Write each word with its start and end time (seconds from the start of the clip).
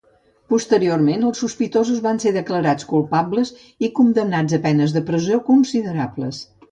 Posteriorment, 0.51 1.25
els 1.29 1.41
sospitosos 1.43 1.99
van 2.05 2.21
ser 2.23 2.31
declarats 2.37 2.87
culpables 2.93 3.51
i 3.89 3.91
condemnats 3.99 4.57
a 4.59 4.61
penes 4.65 4.97
de 4.97 5.05
presó 5.11 5.39
considerables. 5.51 6.41